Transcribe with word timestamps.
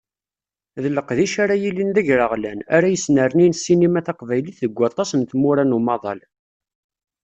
D 0.83 0.85
leqdic 0.95 1.33
ara 1.43 1.55
yilin 1.63 1.89
d 1.95 1.97
agraɣlan, 2.01 2.59
ara 2.75 2.87
yesnernin 2.93 3.55
ssinima 3.57 4.01
taqbaylit 4.07 4.59
deg 4.63 4.77
waṭas 4.79 5.11
n 5.15 5.21
tmura 5.29 5.63
n 5.65 5.77
umaḍal. 5.77 6.19